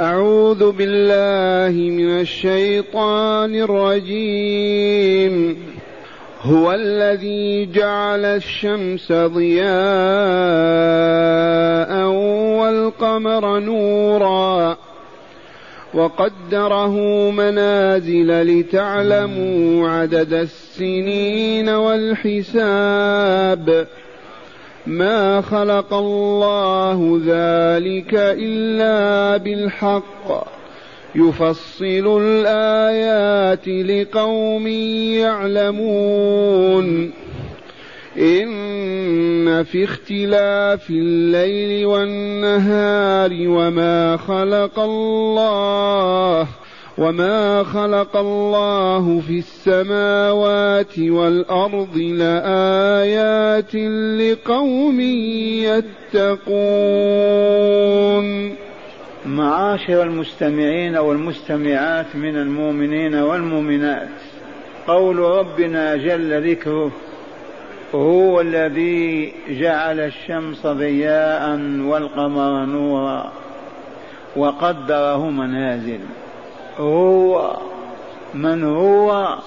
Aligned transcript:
أعوذ 0.00 0.72
بالله 0.72 1.90
من 1.90 2.20
الشيطان 2.20 3.54
الرجيم. 3.54 5.56
هو 6.42 6.72
الذي 6.72 7.66
جعل 7.66 8.24
الشمس 8.24 9.12
ضياء 9.12 9.76
والقمر 12.60 13.58
نورا 13.58 14.76
وقدره 15.94 16.94
منازل 17.30 18.42
لتعلموا 18.42 19.88
عدد 19.88 20.32
السنين 20.32 21.68
والحساب. 21.68 22.46
ما 24.86 25.40
خلق 25.40 25.94
الله 25.94 27.20
ذلك 27.26 28.14
الا 28.14 29.36
بالحق. 29.36 30.46
يفصل 31.14 32.20
الايات 32.22 33.68
لقوم 33.68 34.66
يعلمون. 35.16 37.12
ان 38.18 39.62
في 39.62 39.84
اختلاف 39.84 40.90
الليل 40.90 41.86
والنهار 41.86 43.30
وما 43.32 44.16
خلق 44.16 44.78
الله 44.78 46.46
وما 46.98 47.64
خلق 47.64 48.16
الله 48.16 49.20
في 49.20 49.38
السماوات 49.38 50.98
والارض 50.98 51.96
لايات 51.96 53.74
لقوم 54.20 55.00
يتقون 56.10 56.96
معاشر 59.26 60.02
المستمعين 60.02 60.96
والمستمعات 60.96 62.16
من 62.16 62.36
المؤمنين 62.36 63.14
والمؤمنات. 63.14 64.08
قول 64.86 65.18
ربنا 65.18 65.96
جل 65.96 66.50
ذكره 66.50 66.90
هو 67.94 68.40
الذي 68.40 69.32
جعل 69.48 70.00
الشمس 70.00 70.66
ضياء 70.66 71.58
والقمر 71.80 72.64
نورا 72.64 73.32
وقدره 74.36 75.30
منازل. 75.30 76.00
هو 76.78 77.56
من 78.34 78.64
هو 78.64 79.38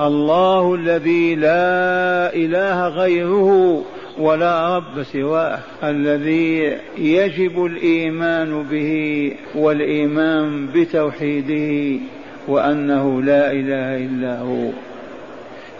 الله 0.00 0.74
الذي 0.74 1.34
لا 1.34 2.34
إله 2.34 2.88
غيره 2.88 3.82
ولا 4.18 4.76
رب 4.76 5.02
سواه 5.02 5.58
الذي 5.84 6.78
يجب 6.98 7.64
الإيمان 7.64 8.62
به 8.62 9.32
والإيمان 9.54 10.66
بتوحيده 10.66 12.00
وأنه 12.48 13.22
لا 13.22 13.52
إله 13.52 13.96
إلا 13.96 14.40
هو. 14.40 14.70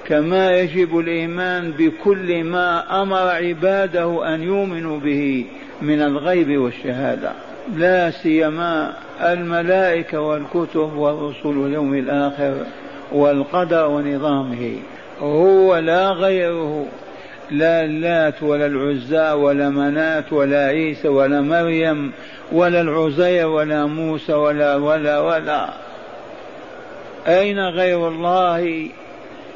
كما 0.07 0.61
يجب 0.61 0.99
الإيمان 0.99 1.71
بكل 1.71 2.45
ما 2.45 3.03
أمر 3.03 3.29
عباده 3.29 4.35
أن 4.35 4.43
يؤمنوا 4.43 5.01
به 5.01 5.47
من 5.83 6.03
الغيب 6.03 6.61
والشهادة. 6.61 7.33
لا 7.77 8.11
سيما 8.11 8.93
الملائكة 9.21 10.21
والكتب 10.21 10.97
والرسل 10.97 11.59
واليوم 11.59 11.95
الآخر 11.95 12.55
والقدر 13.13 13.87
ونظامه. 13.87 14.77
هو 15.21 15.77
لا 15.77 16.11
غيره. 16.11 16.87
لا 17.51 17.85
اللات 17.85 18.43
ولا 18.43 18.67
العزى 18.67 19.33
ولا 19.33 19.69
منات 19.69 20.33
ولا 20.33 20.67
عيسى 20.67 21.09
ولا 21.09 21.41
مريم 21.41 22.13
ولا 22.53 22.81
العزير 22.81 23.47
ولا 23.47 23.87
موسى 23.87 24.33
ولا 24.33 24.77
ولا 24.77 25.21
ولا. 25.21 25.69
أين 27.27 27.61
غير 27.69 28.09
الله 28.09 28.89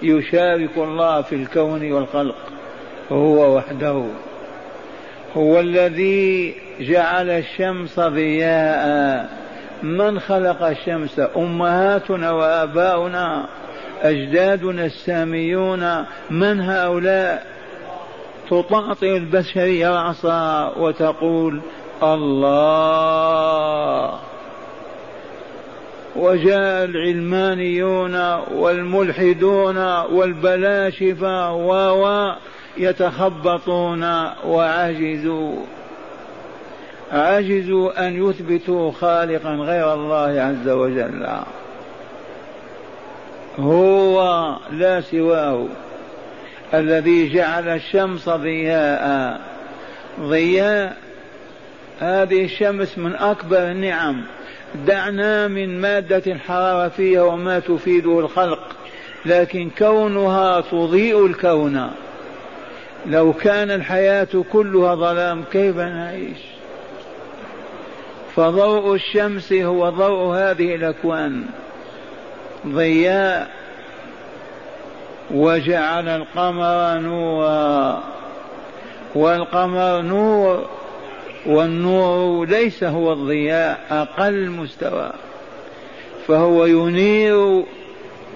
يشارك 0.02 0.70
الله 0.76 1.22
في 1.22 1.34
الكون 1.34 1.92
والخلق؟ 1.92 2.36
هو 3.12 3.56
وحده. 3.56 4.04
هو 5.36 5.60
الذي 5.60 6.54
جعل 6.80 7.30
الشمس 7.30 8.00
ضياء. 8.00 9.30
من 9.82 10.20
خلق 10.20 10.62
الشمس؟ 10.62 11.20
أمهاتنا 11.36 12.30
وآباؤنا 12.30 13.46
أجدادنا 14.02 14.84
الساميون. 14.84 16.04
من 16.30 16.60
هؤلاء؟ 16.60 17.46
تطاطئ 18.50 19.16
البشرية 19.16 19.88
راسها 19.90 20.78
وتقول 20.78 21.60
الله. 22.02 22.66
وجاء 26.16 26.84
العلمانيون 26.84 28.16
والملحدون 28.54 29.78
والبلاشفة 30.02 31.52
و 31.52 32.32
يتخبطون 32.76 34.04
وعجزوا. 34.46 35.56
عجزوا 37.12 38.06
أن 38.08 38.28
يثبتوا 38.28 38.92
خالقا 38.92 39.50
غير 39.50 39.94
الله 39.94 40.40
عز 40.40 40.68
وجل. 40.68 41.26
هو 43.58 44.56
لا 44.72 45.00
سواه 45.00 45.66
الذي 46.74 47.32
جعل 47.32 47.68
الشمس 47.68 48.28
ضياء. 48.28 49.40
ضياء 50.20 50.96
هذه 52.00 52.44
الشمس 52.44 52.98
من 52.98 53.14
أكبر 53.14 53.70
النعم. 53.70 54.24
دعنا 54.86 55.48
من 55.48 55.80
مادة 55.80 56.22
الحرارة 56.32 56.88
فيها 56.88 57.22
وما 57.22 57.58
تفيده 57.58 58.20
الخلق 58.20 58.76
لكن 59.26 59.70
كونها 59.78 60.60
تضيء 60.60 61.26
الكون. 61.26 61.90
لو 63.06 63.32
كان 63.32 63.70
الحياة 63.70 64.28
كلها 64.52 64.94
ظلام 64.94 65.44
كيف 65.52 65.76
نعيش؟ 65.76 66.38
فضوء 68.36 68.94
الشمس 68.94 69.52
هو 69.52 69.90
ضوء 69.90 70.36
هذه 70.36 70.74
الأكوان. 70.74 71.44
ضياء 72.66 73.50
وجعل 75.30 76.08
القمر 76.08 76.98
نورا. 76.98 78.02
والقمر 79.14 80.00
نور 80.00 80.66
والنور 81.46 82.46
ليس 82.46 82.84
هو 82.84 83.12
الضياء 83.12 83.80
أقل 83.90 84.50
مستوى. 84.50 85.10
فهو 86.28 86.66
ينير 86.66 87.64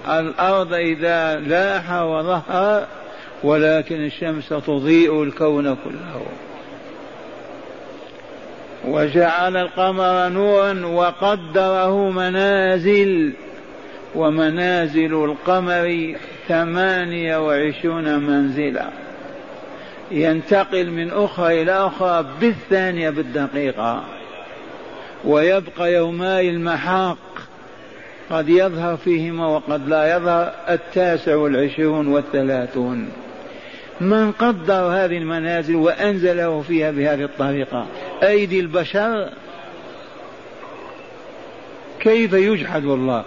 الأرض 0.09 0.73
إذا 0.73 1.39
لاح 1.39 2.01
وظهر 2.01 2.87
ولكن 3.43 4.05
الشمس 4.05 4.49
تضيء 4.49 5.23
الكون 5.23 5.63
كله. 5.63 6.21
وجعل 8.87 9.57
القمر 9.57 10.29
نورا 10.29 10.85
وقدره 10.85 12.09
منازل 12.09 13.33
ومنازل 14.15 15.13
القمر 15.13 16.15
ثمانية 16.47 17.47
وعشرون 17.47 18.19
منزلا. 18.19 18.85
ينتقل 20.11 20.89
من 20.89 21.11
أخرى 21.11 21.61
إلى 21.61 21.71
أخرى 21.71 22.25
بالثانية 22.41 23.09
بالدقيقة. 23.09 24.03
ويبقى 25.25 25.93
يوماي 25.93 26.49
المحاق. 26.49 27.17
قد 28.29 28.49
يظهر 28.49 28.97
فيهما 28.97 29.47
وقد 29.47 29.87
لا 29.89 30.17
يظهر. 30.17 30.53
التاسع 30.69 31.35
والعشرون 31.35 32.07
والثلاثون. 32.07 33.09
من 34.01 34.31
قدر 34.31 34.73
هذه 34.73 35.17
المنازل 35.17 35.75
وأنزله 35.75 36.61
فيها 36.61 36.91
بهذه 36.91 37.23
الطريقة. 37.23 37.85
أيدي 38.23 38.59
البشر 38.59 39.29
كيف 41.99 42.33
يجحد 42.33 42.83
الله 42.83 43.23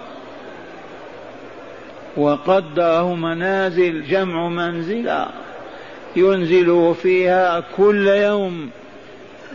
وقدره 2.16 3.14
منازل 3.14 4.02
جمع 4.02 4.48
منزلا 4.48 5.28
ينزل 6.16 6.94
فيها 7.02 7.62
كل 7.76 8.08
يوم 8.08 8.70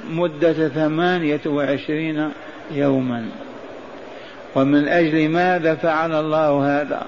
مدة 0.10 0.70
ثمانية 0.70 1.42
وعشرين 1.46 2.32
يوما. 2.72 3.26
ومن 4.56 4.88
أجل 4.88 5.30
ماذا 5.30 5.76
فعل 5.76 6.14
الله 6.14 6.82
هذا؟ 6.82 7.06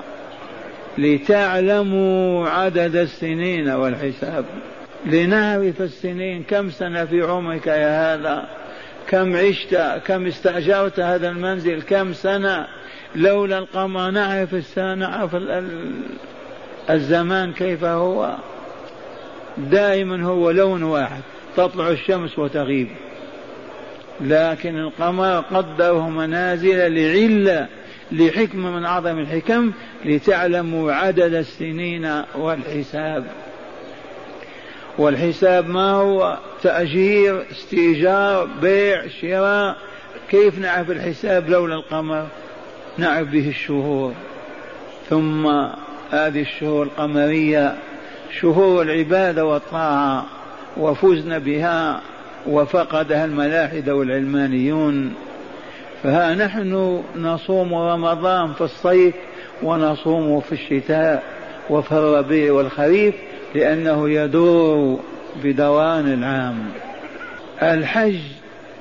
لتعلموا 0.97 2.49
عدد 2.49 2.95
السنين 2.95 3.69
والحساب. 3.69 4.45
لنعرف 5.05 5.81
السنين 5.81 6.43
كم 6.43 6.69
سنة 6.69 7.05
في 7.05 7.21
عمرك 7.21 7.67
يا 7.67 8.13
هذا؟ 8.13 8.47
كم 9.07 9.35
عشت؟ 9.35 10.01
كم 10.05 10.27
استأجرت 10.27 10.99
هذا 10.99 11.29
المنزل؟ 11.29 11.81
كم 11.81 12.13
سنة؟ 12.13 12.67
لولا 13.15 13.57
القمر 13.57 14.11
نعرف 14.11 14.53
السنة 14.53 14.95
نعرف 14.95 15.37
الزمان 16.89 17.53
كيف 17.53 17.83
هو؟ 17.83 18.35
دائما 19.57 20.25
هو 20.25 20.51
لون 20.51 20.83
واحد 20.83 21.21
تطلع 21.57 21.89
الشمس 21.89 22.39
وتغيب. 22.39 22.87
لكن 24.21 24.79
القمر 24.79 25.39
قدره 25.39 26.09
منازل 26.09 26.95
لعلة 26.95 27.67
لحكمة 28.11 28.71
من 28.71 28.85
أعظم 28.85 29.19
الحكم 29.19 29.71
لتعلموا 30.05 30.91
عدد 30.91 31.33
السنين 31.33 32.23
والحساب. 32.35 33.25
والحساب 34.97 35.69
ما 35.69 35.91
هو؟ 35.91 36.37
تأجير 36.63 37.45
استئجار 37.51 38.47
بيع 38.61 39.07
شراء. 39.21 39.77
كيف 40.29 40.59
نعرف 40.59 40.91
الحساب 40.91 41.49
لولا 41.49 41.75
القمر؟ 41.75 42.27
نعرف 42.97 43.27
به 43.27 43.49
الشهور. 43.49 44.13
ثم 45.09 45.47
هذه 46.11 46.41
الشهور 46.41 46.85
القمرية 46.85 47.75
شهور 48.39 48.81
العبادة 48.81 49.45
والطاعة 49.45 50.25
وفزنا 50.77 51.37
بها 51.37 52.01
وفقدها 52.47 53.25
الملاحدة 53.25 53.95
والعلمانيون. 53.95 55.13
فها 56.03 56.35
نحن 56.35 57.03
نصوم 57.15 57.73
رمضان 57.73 58.53
في 58.53 58.61
الصيف 58.61 59.15
ونصوم 59.63 60.39
في 60.39 60.51
الشتاء 60.51 61.23
وفي 61.69 61.91
الربيع 61.91 62.53
والخريف 62.53 63.15
لأنه 63.55 64.09
يدور 64.09 64.99
بدوران 65.43 66.13
العام. 66.13 66.57
الحج 67.61 68.19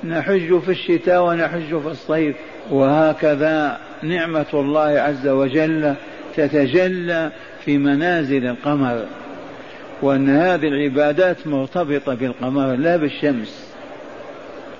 نحج 0.03 0.59
في 0.59 0.71
الشتاء 0.71 1.23
ونحج 1.23 1.79
في 1.79 1.87
الصيف 1.87 2.35
وهكذا 2.71 3.77
نعمة 4.03 4.45
الله 4.53 4.81
عز 4.81 5.27
وجل 5.27 5.93
تتجلى 6.35 7.31
في 7.65 7.77
منازل 7.77 8.45
القمر. 8.45 9.05
وأن 10.01 10.29
هذه 10.29 10.67
العبادات 10.67 11.47
مرتبطة 11.47 12.13
بالقمر 12.13 12.75
لا 12.75 12.97
بالشمس. 12.97 13.73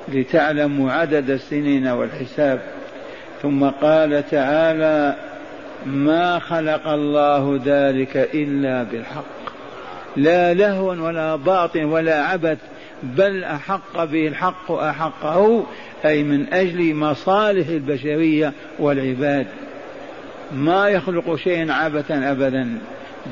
لتعلموا 0.08 0.92
عدد 0.92 1.30
السنين 1.30 1.88
والحساب. 1.88 2.62
ثم 3.42 3.70
قال 3.70 4.24
تعالى 4.30 5.16
ما 5.86 6.40
خلق 6.40 6.88
الله 6.88 7.62
ذلك 7.66 8.30
إلا 8.34 8.84
بالحق. 8.84 9.41
لا 10.16 10.54
لهو 10.54 10.88
ولا 10.90 11.36
باطل 11.36 11.86
ولا 11.86 12.26
عبث 12.26 12.58
بل 13.04 13.44
أحق 13.44 14.04
به 14.04 14.28
الحق 14.28 14.72
أحقه 14.72 15.66
أي 16.06 16.24
من 16.24 16.54
أجل 16.54 16.96
مصالح 16.96 17.68
البشرية 17.68 18.54
والعباد. 18.80 19.48
ما 20.52 20.90
يخلق 20.90 21.36
شيئا 21.36 21.74
عبثا 21.74 22.32
أبدا 22.32 22.78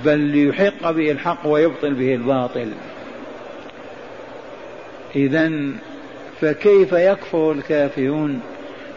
بل 0.05 0.19
ليحق 0.19 0.91
به 0.91 1.11
الحق 1.11 1.47
ويبطل 1.47 1.93
به 1.93 2.15
الباطل. 2.15 2.67
إذا 5.15 5.51
فكيف 6.41 6.91
يكفر 6.91 7.51
الكافرون 7.51 8.39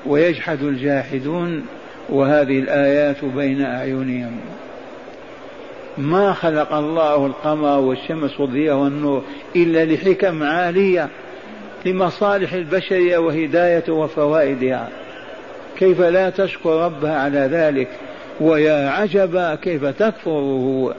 ويجحد 0.07 0.63
الجاحدون؟ 0.63 1.67
وهذه 2.09 2.59
الآيات 2.59 3.25
بين 3.25 3.63
أعينهم. 3.65 4.41
ما 5.99 6.33
خلق 6.33 6.73
الله 6.73 7.27
القمر 7.27 7.79
والشمس 7.79 8.41
والضياء 8.41 8.77
والنور 8.77 9.23
إلا 9.57 9.85
لحكم 9.85 10.43
عالية 10.43 11.09
لمصالح 11.87 12.53
البشرية 12.53 13.19
وهداية 13.19 13.85
وفوائدها. 13.89 14.89
كيف 15.79 16.01
لا 16.01 16.31
تشكر 16.31 16.85
ربها 16.85 17.19
على 17.19 17.39
ذلك؟ 17.39 17.89
ويا 18.41 18.91
عجبا 18.91 19.55
كيف 19.55 19.85
تكفره 19.85 20.95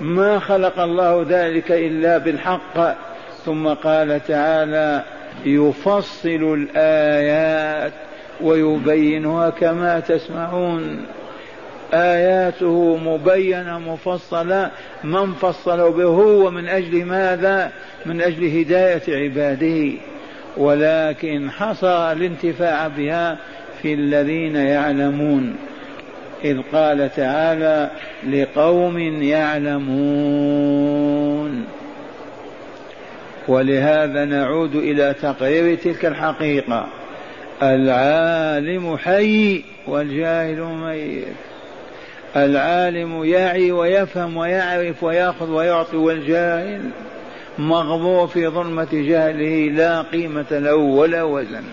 ما 0.00 0.38
خلق 0.38 0.78
الله 0.78 1.26
ذلك 1.28 1.72
إلا 1.72 2.18
بالحق. 2.18 2.96
ثم 3.44 3.68
قال 3.68 4.24
تعالى 4.26 5.02
يفصل 5.44 6.68
الآيات 6.74 7.92
ويبينها 8.40 9.50
كما 9.50 10.00
تسمعون. 10.00 11.06
آياته 11.94 12.96
مبينة 12.96 13.78
مفصلة. 13.78 14.70
من 15.04 15.32
فصل 15.32 15.92
به 15.92 16.04
هو 16.04 16.50
من 16.50 16.68
أجل 16.68 17.04
ماذا؟ 17.04 17.72
من 18.06 18.20
أجل 18.20 18.58
هداية 18.58 19.02
عباده. 19.08 19.92
ولكن 20.56 21.50
حصر 21.50 22.12
الانتفاع 22.12 22.88
بها 22.88 23.38
في 23.82 23.94
الذين 23.94 24.56
يعلمون. 24.56 25.56
إذ 26.44 26.60
قال 26.72 27.10
تعالى 27.16 27.90
لقوم 28.30 28.98
يعلمون. 29.22 30.58
ولهذا 33.48 34.24
نعود 34.24 34.74
إلى 34.76 35.14
تقرير 35.22 35.78
تلك 35.78 36.06
الحقيقة. 36.06 36.86
العالم 37.62 38.96
حي 38.96 39.64
والجاهل 39.86 40.60
ميت. 40.60 41.24
العالم 42.36 43.24
يعي 43.24 43.72
ويفهم 43.72 44.36
ويعرف 44.36 45.02
ويأخذ 45.02 45.50
ويعطي 45.50 45.96
والجاهل 45.96 46.80
مغمور 47.58 48.26
في 48.26 48.48
ظلمة 48.48 48.88
جهله 48.92 49.68
لا 49.72 50.02
قيمة 50.02 50.46
له 50.50 50.74
ولا 50.74 51.22
وزن. 51.22 51.64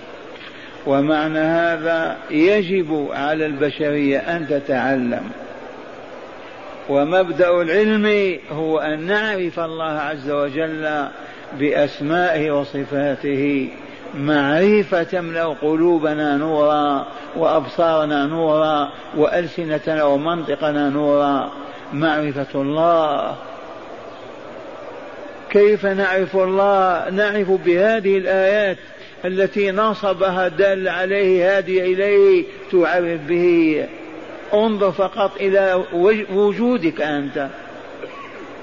ومعنى 0.88 1.40
هذا 1.40 2.18
يجب 2.32 3.08
على 3.12 3.46
البشرية 3.46 4.18
أن 4.18 4.48
تتعلم. 4.48 5.24
ومبدأ 6.90 7.62
العلم 7.62 8.38
هو 8.52 8.80
أن 8.80 9.06
نعرف 9.06 9.60
الله 9.60 9.92
عز 9.92 10.30
وجل 10.30 11.08
بأسمائه 11.60 12.52
وصفاته. 12.52 13.70
معرفة 14.14 15.04
تملأ 15.04 15.46
قلوبنا 15.46 16.38
نورا 16.38 17.08
وأبصارنا 17.36 18.26
نورا 18.26 18.90
وألسنتنا 19.18 20.04
ومنطقنا 20.04 20.90
نورا. 20.90 21.52
معرفة 21.94 22.62
الله. 22.62 23.36
كيف 25.50 25.86
نعرف 25.86 26.36
الله؟ 26.36 27.10
نعرف 27.10 27.52
بهذه 27.52 28.18
الآيات 28.18 28.78
التي 29.26 29.72
نصبها 29.72 30.48
دل 30.48 30.88
عليه 30.88 31.58
هادي 31.58 31.94
إليه 31.94 32.46
تعرف 32.72 33.22
به. 33.28 33.86
انظر 34.54 34.92
فقط 34.92 35.32
إلى 35.40 35.84
وجودك 36.34 37.02
أنت. 37.02 37.48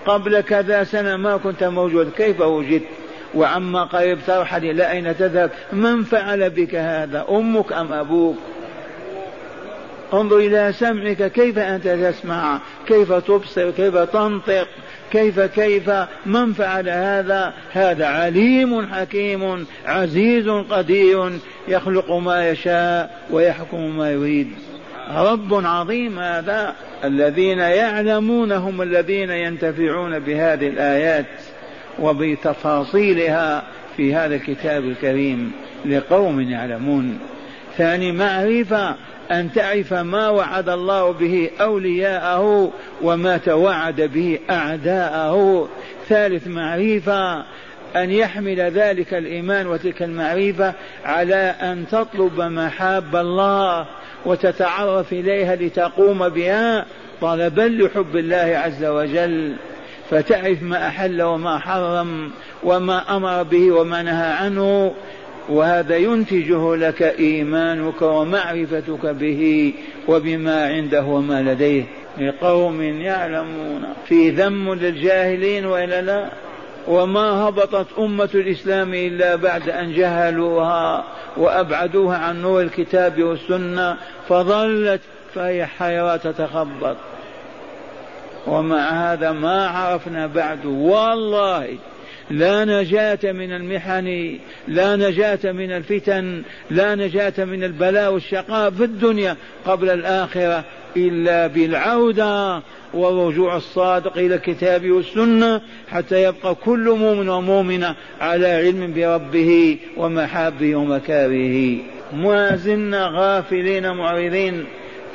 قبل 0.07 0.41
كذا 0.41 0.85
سنة 0.85 1.17
ما 1.17 1.37
كنت 1.37 1.65
موجود 1.65 2.11
كيف 2.17 2.41
وجدت؟ 2.41 2.83
وعما 3.35 3.85
قريب 3.85 4.19
ترحل 4.27 4.65
إلى 4.65 4.91
أين 4.91 5.17
تذهب؟ 5.17 5.51
من 5.73 6.03
فعل 6.03 6.51
بك 6.51 6.75
هذا؟ 6.75 7.27
أمك 7.31 7.73
أم 7.73 7.93
أبوك؟ 7.93 8.37
انظر 10.13 10.39
إلى 10.39 10.73
سمعك 10.73 11.33
كيف 11.33 11.59
أنت 11.59 11.89
تسمع؟ 11.89 12.61
كيف 12.87 13.13
تبصر؟ 13.13 13.71
كيف 13.71 13.97
تنطق؟ 13.97 14.69
كيف 15.11 15.41
كيف؟ 15.41 15.91
من 16.27 16.53
فعل 16.53 16.89
هذا؟ 16.89 17.55
هذا 17.73 18.07
عليم 18.07 18.87
حكيم 18.87 19.67
عزيز 19.87 20.49
قدير 20.49 21.33
يخلق 21.69 22.13
ما 22.13 22.51
يشاء 22.51 23.23
ويحكم 23.31 23.97
ما 23.97 24.11
يريد. 24.11 24.53
رب 25.15 25.55
عظيم 25.67 26.19
هذا. 26.19 26.75
الذين 27.05 27.59
يعلمون 27.59 28.53
هم 28.53 28.83
الذين 28.83 29.31
ينتفعون 29.31 30.19
بهذه 30.19 30.69
الآيات. 30.69 31.27
وبتفاصيلها 31.99 33.63
في 33.97 34.15
هذا 34.15 34.35
الكتاب 34.35 34.85
الكريم 34.85 35.53
لقوم 35.85 36.41
يعلمون. 36.41 37.19
ثاني 37.79 38.13
معرفة 38.13 38.95
أن 39.31 39.53
تعرف 39.53 39.95
ما 39.95 40.29
وعد 40.29 40.69
الله 40.69 41.13
به 41.13 41.51
أولياءه 41.61 42.73
وما 43.03 43.37
توعد 43.37 44.01
به 44.01 44.39
أعداءه. 44.51 45.69
ثالث 46.09 46.47
معرفة 46.47 47.45
أن 47.97 48.11
يحمل 48.11 48.61
ذلك 48.61 49.15
الإيمان 49.15 49.67
وتلك 49.67 50.03
المعرفة 50.03 50.75
على 51.05 51.55
أن 51.61 51.85
تطلب 51.91 52.41
محاب 52.41 53.17
الله 53.17 53.87
وتتعرف 54.27 55.13
إليها 55.13 55.57
لتقوم 55.57 56.29
بها 56.29 56.87
طلبا 57.21 57.63
لحب 57.63 58.17
الله 58.17 58.63
عز 58.65 58.85
وجل. 58.85 59.57
فتعرف 60.13 60.63
ما 60.63 60.87
أحل 60.89 61.23
وما 61.23 61.59
حرم 61.59 62.31
وما 62.63 63.17
أمر 63.17 63.43
به 63.43 63.73
وما 63.73 64.03
نهى 64.03 64.33
عنه 64.33 64.95
وهذا 65.49 65.97
ينتجه 65.97 66.77
لك 66.77 67.03
إيمانك 67.03 68.03
ومعرفتك 68.03 69.07
به 69.07 69.73
وبما 70.09 70.67
عنده 70.67 71.03
وما 71.03 71.43
لديه. 71.43 71.85
لقوم 72.19 72.83
يعلمون. 72.83 73.85
في 74.09 74.31
ذم 74.31 74.75
للجاهلين 74.75 75.67
وإلا 75.67 76.03
لا؟ 76.03 76.31
وما 76.89 77.49
هبطت 77.49 77.87
أمة 77.99 78.29
الإسلام 78.35 78.95
إلا 78.95 79.37
بعد 79.37 79.69
أن 79.69 79.93
جهلوها 79.93 81.05
وأبعدوها 81.37 82.17
عن 82.17 82.43
نور 82.43 82.63
الكتاب 82.63 83.23
والسنة 83.23 83.97
فظلت 84.29 85.01
فهي 85.35 85.67
حيرة 85.67 86.17
تتخبط. 86.17 86.97
ومع 88.47 89.13
هذا 89.13 89.33
ما 89.33 89.67
عرفنا 89.67 90.27
بعد. 90.27 90.67
والله 90.67 91.79
لا 92.31 92.65
نجاة 92.65 93.33
من 93.33 93.53
المحن 93.53 94.39
لا 94.69 94.97
نجاة 94.97 95.53
من 95.53 95.73
الفتن 95.73 96.43
لا 96.71 96.95
نجاة 96.95 97.45
من 97.45 97.65
البلاء 97.65 98.13
والشقاء 98.13 98.71
في 98.71 98.85
الدنيا 98.85 99.37
قبل 99.67 99.91
الآخرة 99.91 100.65
إلا 100.97 101.47
بالعودة 101.47 102.63
والرجوع 102.95 103.57
الصادق 103.57 104.19
إلى 104.19 104.35
الكتاب 104.35 104.91
والسنة 104.91 105.61
حتى 105.91 106.23
يبقى 106.23 106.55
كل 106.55 106.97
مؤمن 106.99 107.29
ومؤمنة 107.29 107.95
على 108.21 108.47
علم 108.47 108.93
بربه 108.95 109.79
ومحابه 109.97 110.77
ومكاره. 110.77 111.77
ما 112.13 112.57
زلنا 112.57 113.11
غافلين 113.13 113.93
معرضين. 113.93 114.65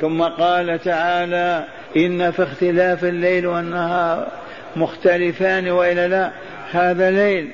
ثم 0.00 0.22
قال 0.22 0.78
تعالى 0.84 1.64
إن 1.96 2.30
في 2.30 2.42
اختلاف 2.42 3.04
الليل 3.04 3.46
والنهار 3.46 4.28
مختلفان 4.76 5.70
وإلا 5.70 6.08
لا 6.08 6.32
هذا 6.70 7.10
ليل 7.10 7.50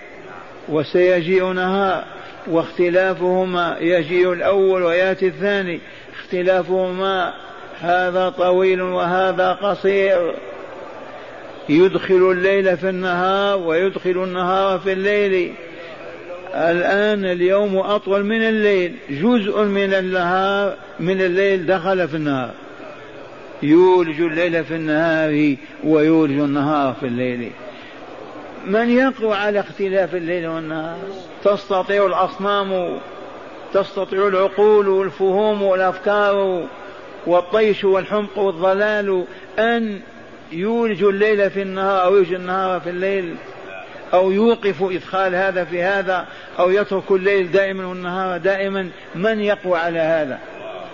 وسيجيء 0.69 1.53
نهار 1.53 2.05
واختلافهما 2.47 3.76
يجيء 3.81 4.33
الأول 4.33 4.83
ويأتي 4.83 5.26
الثاني 5.26 5.81
اختلافهما 6.19 7.33
هذا 7.81 8.29
طويل 8.29 8.83
وهذا 8.83 9.53
قصير. 9.53 10.35
يدخل 11.69 12.31
الليل 12.31 12.76
في 12.76 12.88
النهار 12.88 13.59
ويدخل 13.59 14.11
النهار 14.11 14.79
في 14.79 14.93
الليل. 14.93 15.55
الآن 16.55 17.25
اليوم 17.25 17.76
أطول 17.76 18.25
من 18.25 18.43
الليل 18.43 18.95
جزء 19.11 19.62
من 19.62 19.95
النهار 19.95 20.76
من 21.00 21.21
الليل 21.21 21.67
دخل 21.67 22.09
في 22.09 22.17
النهار. 22.17 22.63
يولج 23.64 24.21
الليل 24.21 24.64
في 24.64 24.75
النهار 24.75 25.56
ويولج 25.85 26.38
النهار 26.38 26.94
في 27.00 27.06
الليل. 27.06 27.50
من 28.66 28.90
يقوى 28.90 29.35
على 29.35 29.61
اختلاف 29.61 30.14
الليل 30.14 30.47
والنهار؟ 30.47 30.99
تستطيع 31.44 32.06
الأصنام 32.06 32.99
تستطيع 33.75 34.28
العقول 34.28 34.88
والفهوم 34.88 35.62
والأفكار 35.62 36.66
والطيش 37.26 37.85
والحمق 37.85 38.38
والضلال 38.38 39.25
أن 39.59 40.00
يولج 40.52 41.02
الليل 41.02 41.50
في 41.50 41.62
النهار 41.62 42.04
أو 42.04 42.14
يولج 42.14 42.35
النهار 42.35 42.80
في 42.80 42.90
الليل 42.90 43.35
أو 44.14 44.30
يوقف 44.30 44.83
إدخال 44.83 45.35
هذا 45.35 45.64
في 45.64 45.83
هذا 45.83 46.26
أو 46.59 46.71
يترك 46.71 47.11
الليل 47.11 47.52
دائما 47.52 47.87
والنهار 47.87 48.38
دائما. 48.38 48.88
من 49.14 49.40
يقوى 49.40 49.78
على 49.78 49.99
هذا؟ 49.99 50.38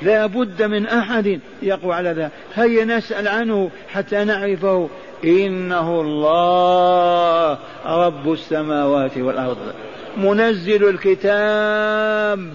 لا 0.02 0.26
بد 0.26 0.62
من 0.62 0.86
أحد 0.86 1.40
يقوى 1.62 1.94
على 1.94 2.12
ذا. 2.12 2.30
هيا 2.54 2.84
نسأل 2.84 3.28
عنه 3.28 3.70
حتى 3.88 4.24
نعرفه 4.24 4.88
إنه 5.24 6.00
الله 6.00 7.58
رب 7.86 8.32
السماوات 8.32 9.18
والأرض. 9.18 9.72
منزل 10.16 10.88
الكتاب 10.88 12.50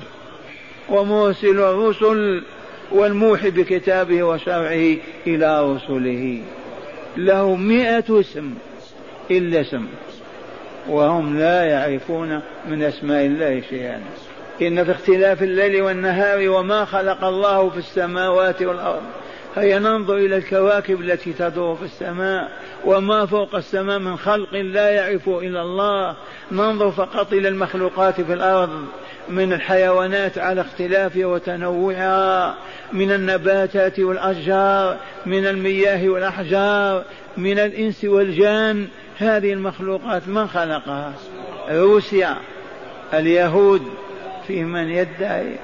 ومرسل 0.90 1.60
الرسل 1.60 2.44
والموحي 2.92 3.50
بكتابه 3.50 4.24
وشرعه 4.24 4.96
إلى 5.28 5.75
رسله. 5.75 6.42
له 7.18 7.56
مئة 7.56 8.20
اسم 8.20 8.54
إلا 9.32 9.62
اسم. 9.62 9.86
وهم 10.90 11.40
لا 11.40 11.64
يعرفون 11.64 12.42
من 12.70 12.84
أسماء 12.84 13.25
الله 13.25 13.62
شيئا. 13.70 14.02
إن 14.62 14.84
في 14.84 14.92
اختلاف 14.92 15.44
الليل 15.44 15.82
والنهار 15.82 16.50
وما 16.50 16.86
خلق 16.86 17.24
الله 17.24 17.70
في 17.70 17.78
السماوات 17.78 18.62
والأرض 18.62 19.04
هيا 19.56 19.80
ننظر 19.80 20.18
إلى 20.18 20.38
الكواكب 20.38 21.02
التي 21.02 21.34
تدور 21.34 21.76
في 21.76 21.84
السماء 21.84 22.52
وما 22.86 23.26
فوق 23.26 23.56
السماء 23.56 24.00
من 24.00 24.18
خلق 24.18 24.54
لا 24.54 24.90
يعرف 24.90 25.30
إلا 25.30 25.62
الله. 25.62 26.16
ننظر 26.52 26.92
فقط 26.92 27.34
إلى 27.34 27.48
المخلوقات 27.48 28.22
في 28.22 28.34
الأرض 28.34 28.86
من 29.30 29.54
الحيوانات 29.54 30.38
على 30.38 30.62
اختلافها 30.62 31.26
وتنوعها 31.26 32.56
من 32.94 33.12
النباتات 33.12 34.00
والأشجار 34.00 34.98
من 35.26 35.48
المياه 35.48 36.10
والأحجار 36.10 37.04
من 37.38 37.60
الإنس 37.60 38.06
والجان. 38.06 38.88
هذه 39.18 39.54
المخلوقات 39.54 40.28
من 40.28 40.48
خلقها؟ 40.48 41.14
روسيا 41.70 42.36
اليهود. 43.14 43.82
في 44.48 44.64
من 44.64 44.90
يدعي. 44.90 45.56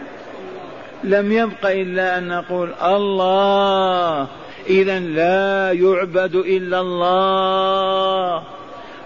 لم 1.03 1.31
يبق 1.31 1.65
إلا 1.65 2.17
أن 2.17 2.27
نقول 2.27 2.73
الله. 2.83 4.27
إذا 4.69 4.99
لا 4.99 5.71
يعبد 5.71 6.35
إلا 6.35 6.81
الله. 6.81 8.43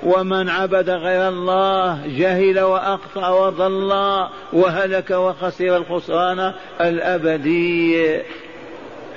ومن 0.04 0.50
عبد 0.50 0.90
غير 0.90 1.30
الله 1.30 2.08
جهل 2.08 2.60
وأخطأ 2.60 3.30
وضل 3.30 3.92
وهلك 4.54 5.12
وخسر 5.12 5.78
الخسران 5.78 6.54
الأبدي. 6.82 8.22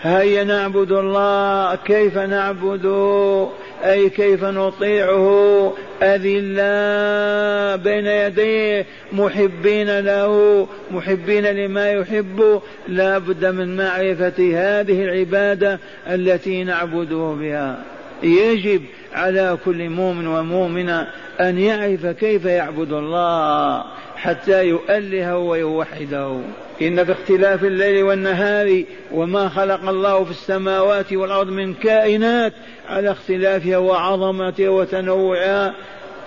هيا 0.03 0.45
نعبد 0.45 0.93
الله 0.93 1.75
كيف 1.75 2.19
نعبده 2.19 3.49
أي 3.85 4.11
كيف 4.11 4.45
نطيعه؟ 4.45 5.73
أذلا 6.03 7.77
بين 7.77 8.07
يديه 8.07 8.87
محبين 9.13 10.01
له 10.01 10.67
محبين 10.91 11.47
لما 11.47 11.91
يحب. 11.91 12.61
لا 12.89 13.19
بد 13.19 13.45
من 13.47 13.77
معرفة 13.77 14.35
هذه 14.39 15.05
العبادة 15.05 15.79
التي 16.07 16.65
نعبده 16.65 17.37
بها. 17.41 17.98
يجب 18.23 18.83
على 19.13 19.59
كل 19.65 19.89
مؤمن 19.89 20.27
ومؤمنة 20.27 21.09
أن 21.41 21.59
يعرف 21.59 22.07
كيف 22.07 22.45
يعبد 22.45 22.93
الله 22.93 23.85
حتى 24.17 24.65
يؤله 24.65 25.39
ويوحده. 25.39 26.41
إن 26.83 27.05
في 27.05 27.13
اختلاف 27.13 27.65
الليل 27.65 28.03
والنهار 28.03 28.83
وما 29.13 29.49
خلق 29.49 29.89
الله 29.89 30.25
في 30.25 30.31
السماوات 30.31 31.13
والأرض 31.13 31.49
من 31.49 31.75
كائنات 31.75 32.53
على 32.89 33.11
اختلافها 33.11 33.79
وعظمتها 33.79 34.69
وتنوعها 34.69 35.75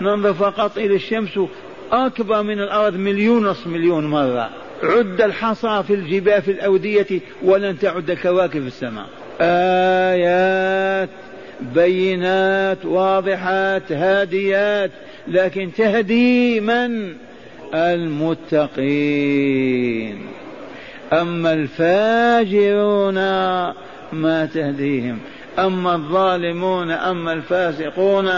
ننظر 0.01 0.33
فقط 0.33 0.77
إلى 0.77 0.95
الشمس 0.95 1.39
أكبر 1.91 2.43
من 2.43 2.61
الأرض 2.61 2.95
مليون 2.95 3.45
نصف 3.45 3.67
مليون 3.67 4.05
مرة. 4.05 4.49
عد 4.83 5.21
الحصى 5.21 5.83
في 5.87 5.93
الجبال 5.93 6.41
في 6.41 6.51
الأودية 6.51 7.19
ولن 7.43 7.79
تعد 7.79 8.09
الكواكب 8.09 8.61
في 8.61 8.67
السماء. 8.67 9.05
آيات. 9.41 11.09
بينات 11.61 12.85
واضحات 12.85 13.91
هاديات 13.91 14.91
لكن 15.27 15.69
تهدي 15.77 16.59
من؟ 16.59 17.13
المتقين. 17.73 19.11
أما 21.13 21.53
الفاجرون 21.53 23.15
ما 24.13 24.49
تهديهم. 24.53 25.19
أما 25.59 25.95
الظالمون 25.95 26.91
أما 26.91 27.33
الفاسقون 27.33 28.29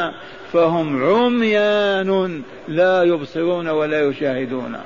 فهم 0.53 1.03
عميان 1.03 2.41
لا 2.67 3.03
يبصرون 3.03 3.67
ولا 3.69 4.01
يشاهدون. 4.01 4.77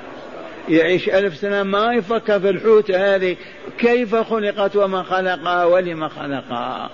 يعيش 0.68 1.08
ألف 1.08 1.36
سنة 1.36 1.62
ما 1.62 1.92
يفكر 1.92 2.40
في 2.40 2.50
الحوت 2.50 2.90
هذه 2.90 3.36
كيف 3.78 4.14
خلقت 4.14 4.76
وما 4.76 5.02
خلقها 5.02 5.64
ولما 5.64 6.08
خلقها؟ 6.08 6.90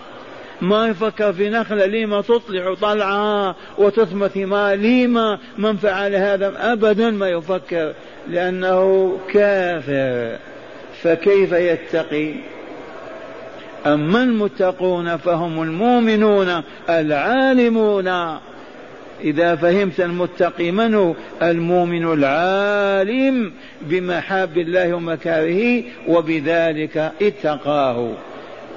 ما 0.61 0.89
يفكر 0.89 1.33
في 1.33 1.51
نخلة 1.51 1.87
لما 1.87 2.21
تطلع 2.21 2.75
طلعها 2.75 3.57
وتثمر 3.79 4.29
ثمار 4.29 4.75
لما 4.75 5.39
من 5.59 5.77
فعل 5.77 6.15
هذا 6.15 6.73
أبدا 6.73 7.11
ما 7.11 7.29
يفكر 7.29 7.93
لأنه 8.29 9.13
كافر. 9.33 10.39
فكيف 11.03 11.53
يتقي؟ 11.53 12.35
أما 13.87 14.23
المتقون 14.23 15.17
فهم 15.17 15.63
المؤمنون 15.63 16.63
العالمون. 16.89 18.39
إذا 19.21 19.57
فهمت 19.57 20.01
المتقي 20.01 20.71
من 20.71 20.95
هو 20.95 21.15
المؤمن 21.43 22.13
العالم 22.13 23.53
بمحاب 23.83 24.59
الله 24.59 24.95
ومكاره 24.95 25.83
وبذلك 26.09 27.13
اتقاه. 27.23 28.15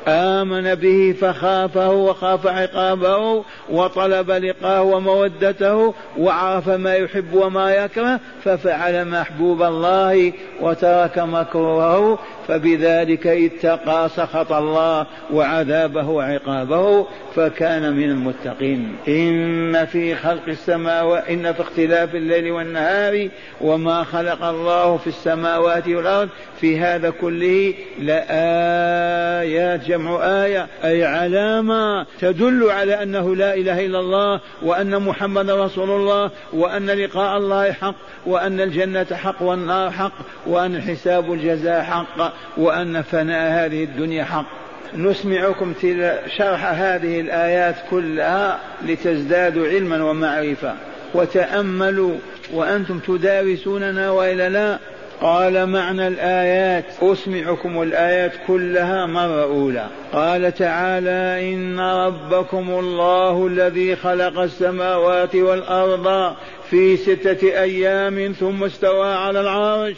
آمن 0.08 0.76
به 0.76 1.16
فخافه 1.22 1.90
وخاف 1.90 2.48
عقابه 2.48 3.44
وطلب 3.70 4.32
لقاه 4.32 4.84
ومودته 4.84 5.94
وعرف 6.18 6.70
ما 6.70 6.96
يحب 6.96 7.34
وما 7.34 7.72
يكره 7.72 8.20
ففعل 8.44 9.08
محبوب 9.08 9.62
الله 9.64 10.34
وترك 10.62 11.20
مكروهه 11.20 12.20
فبذلك 12.48 13.28
اتقى 13.28 14.10
سخط 14.10 14.52
الله 14.52 15.06
وعذابه 15.34 16.10
وعقابه 16.10 17.08
فكان 17.36 17.94
من 17.94 18.10
المتقين. 18.10 18.96
إن 19.08 19.86
في 19.86 20.16
خلق 20.16 20.48
السماوات 20.48 21.28
إن 21.30 21.54
في 21.54 21.62
اختلاف 21.62 22.16
الليل 22.16 22.52
والنهار 22.52 23.30
وما 23.62 24.04
خلق 24.04 24.44
الله 24.44 24.98
في 24.98 25.08
السماوات 25.08 25.88
والأرض 25.88 26.30
في 26.60 26.80
هذا 26.80 27.10
كله 27.10 27.74
لآيات 28.00 29.86
جمع 29.86 30.24
آية 30.24 30.68
أي 30.84 31.06
علامة 31.06 32.06
تدل 32.20 32.70
على 32.70 33.04
أنه 33.04 33.36
لا 33.36 33.54
إله 33.54 33.86
إلا 33.86 34.00
الله 34.00 34.40
وأن 34.64 35.02
محمد 35.02 35.50
رسول 35.50 35.90
الله 35.90 36.32
وأن 36.54 36.86
لقاء 36.86 37.38
الله 37.38 37.72
حق 37.72 37.96
وأن 38.26 38.62
الجنة 38.62 39.08
حق 39.14 39.42
والنار 39.42 39.92
حق 39.92 40.14
وأن 40.48 40.76
الحساب 40.76 41.34
الجزاء 41.34 41.84
حق 41.84 42.34
وأن 42.58 43.02
فناء 43.02 43.66
هذه 43.66 43.84
الدنيا 43.84 44.24
حق. 44.24 44.46
نسمعكم 44.96 45.74
شرح 46.38 46.66
هذه 46.66 47.20
الآيات 47.20 47.76
كلها 47.92 48.60
لتزدادوا 48.86 49.68
علما 49.68 50.04
ومعرفة. 50.04 50.74
وتأملوا 51.14 52.16
وأنتم 52.54 53.00
تدارسوننا 53.00 54.12
وإلا 54.12 54.50
لا. 54.50 54.80
قال 55.22 55.66
معنى 55.66 56.08
الآيات 56.08 56.86
أسمعكم 57.02 57.82
الآيات 57.82 58.32
كلها 58.48 59.06
مرة 59.06 59.44
أولى. 59.44 59.88
قال 60.14 60.54
تعالى 60.54 61.54
إن 61.54 61.80
ربكم 61.80 62.70
الله 62.70 63.48
الذي 63.48 63.96
خلق 63.96 64.40
السماوات 64.40 65.36
والأرض 65.36 66.36
في 66.70 66.98
ستة 66.98 67.62
أيام 67.62 68.32
ثم 68.40 68.64
استوى 68.64 69.14
على 69.14 69.42
العرش. 69.42 69.98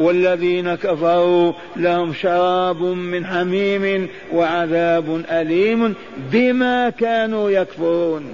والذين 0.00 0.74
كفروا 0.74 1.52
لهم 1.76 2.12
شراب 2.12 2.82
من 2.82 3.26
حميم 3.26 4.08
وعذاب 4.32 5.24
أليم 5.30 5.94
بما 6.32 6.90
كانوا 6.90 7.50
يكفرون. 7.50 8.24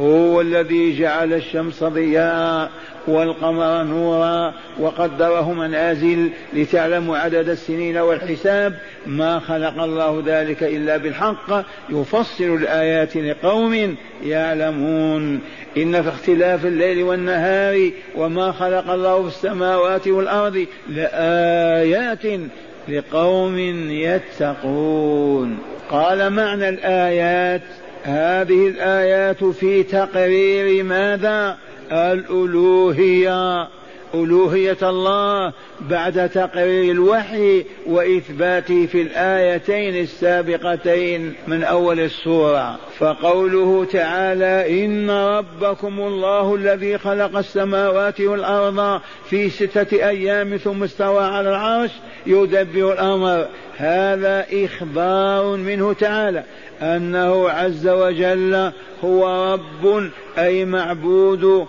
هو 0.00 0.40
الذي 0.40 0.98
جعل 0.98 1.32
الشمس 1.32 1.84
ضياء 1.84 2.70
والقمر 3.06 3.82
نورا 3.82 4.54
وقدره 4.80 5.52
منازل 5.52 6.30
لتعلموا 6.52 7.18
عدد 7.18 7.48
السنين 7.48 7.96
والحساب. 7.96 8.74
ما 9.06 9.38
خلق 9.38 9.82
الله 9.82 10.22
ذلك 10.26 10.62
إلا 10.62 10.96
بالحق. 10.96 11.64
يفصل 11.90 12.44
الآيات 12.44 13.16
لقوم 13.16 13.96
يعلمون. 14.24 15.40
إن 15.76 16.02
في 16.02 16.08
اختلاف 16.08 16.66
الليل 16.66 17.02
والنهار 17.02 17.90
وما 18.16 18.52
خلق 18.52 18.90
الله 18.90 19.22
في 19.22 19.28
السماوات 19.28 20.08
والأرض 20.08 20.66
لآيات 20.88 22.40
لقوم 22.88 23.58
يتقون. 23.90 25.58
قال 25.90 26.30
معنى 26.30 26.68
الآيات 26.68 27.62
هذه 28.02 28.68
الآيات 28.68 29.44
في 29.44 29.82
تقرير 29.82 30.84
ماذا؟ 30.84 31.56
الألوهية. 31.92 33.68
ألوهية 34.14 34.76
الله 34.82 35.52
بعد 35.80 36.28
تقرير 36.28 36.92
الوحي 36.92 37.64
وإثباته 37.86 38.86
في 38.86 39.02
الآيتين 39.02 39.96
السابقتين 39.96 41.34
من 41.46 41.64
أول 41.64 42.00
السورة. 42.00 42.78
فقوله 42.98 43.84
تعالى 43.84 44.84
إن 44.84 45.10
ربكم 45.10 46.00
الله 46.00 46.54
الذي 46.54 46.98
خلق 46.98 47.36
السماوات 47.38 48.20
والأرض 48.20 49.00
في 49.30 49.50
ستة 49.50 50.08
أيام 50.08 50.56
ثم 50.56 50.82
استوى 50.82 51.24
على 51.24 51.48
العرش 51.48 51.90
يدبر 52.26 52.92
الأمر. 52.92 53.46
هذا 53.76 54.46
إخبار 54.52 55.56
منه 55.56 55.92
تعالى. 55.92 56.44
أنه 56.82 57.50
عز 57.50 57.88
وجل 57.88 58.72
هو 59.04 59.52
رب 59.52 60.10
أي 60.38 60.64
معبود 60.64 61.66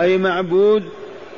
أي 0.00 0.18
معبود 0.18 0.84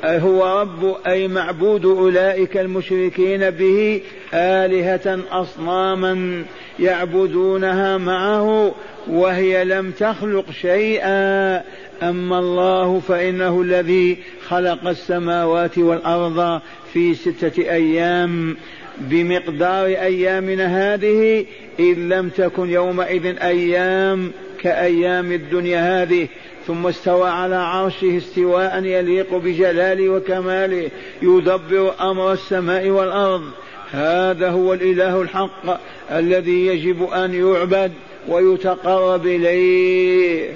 أي 0.03 0.19
هو 0.19 0.61
رب 0.61 0.95
أي 1.07 1.27
معبود 1.27 1.85
أولئك 1.85 2.57
المشركين 2.57 3.49
به 3.49 4.01
آلهة 4.33 5.19
أصناما 5.31 6.43
يعبدونها 6.79 7.97
معه 7.97 8.71
وهي 9.07 9.65
لم 9.65 9.91
تخلق 9.91 10.51
شيئا. 10.51 11.61
أما 12.03 12.39
الله 12.39 12.99
فإنه 12.99 13.61
الذي 13.61 14.17
خلق 14.47 14.87
السماوات 14.87 15.77
والأرض 15.77 16.61
في 16.93 17.15
ستة 17.15 17.61
أيام. 17.71 18.57
بمقدار 18.97 19.85
أيامنا 19.85 20.93
هذه 20.93 21.45
إن 21.79 22.09
لم 22.09 22.29
تكن 22.29 22.69
يومئذ 22.69 23.25
أيام 23.25 24.31
كأيام 24.59 25.31
الدنيا 25.31 26.03
هذه. 26.03 26.27
ثم 26.67 26.87
استوى 26.87 27.29
على 27.29 27.55
عرشه 27.55 28.17
استواء 28.17 28.83
يليق 28.83 29.35
بجلاله 29.35 30.09
وكماله 30.09 30.91
يدبر 31.21 31.93
أمر 32.01 32.33
السماء 32.33 32.89
والأرض. 32.89 33.43
هذا 33.91 34.49
هو 34.49 34.73
الإله 34.73 35.21
الحق 35.21 35.79
الذي 36.11 36.65
يجب 36.65 37.03
أن 37.03 37.33
يعبد 37.33 37.91
ويتقرب 38.27 39.27
إليه. 39.27 40.49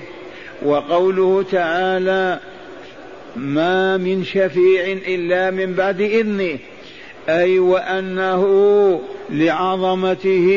وقوله 0.66 1.46
تعالى 1.52 2.40
ما 3.36 3.98
من 3.98 4.24
شفيع 4.24 4.98
إلا 5.08 5.52
من 5.52 5.74
بعد 5.74 6.02
إذنه 6.02 6.58
أي 7.30 7.60
وأنه 7.60 8.44
لعظمته 9.30 10.50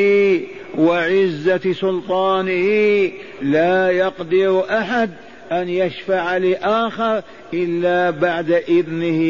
وعزة 0.79 1.73
سلطانه 1.73 3.11
لا 3.43 3.91
يقدر 3.91 4.65
أحد 4.71 5.11
أن 5.53 5.69
يشفع 5.69 6.37
لآخر 6.37 7.23
إلا 7.55 8.11
بعد 8.11 8.51
إذنه 8.51 9.23